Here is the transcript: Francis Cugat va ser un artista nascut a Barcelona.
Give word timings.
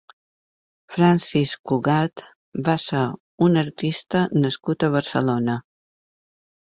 Francis 0.93 1.51
Cugat 1.71 2.23
va 2.69 2.73
ser 2.83 3.01
un 3.49 3.59
artista 3.63 4.23
nascut 4.47 4.87
a 4.89 4.89
Barcelona. 4.97 5.59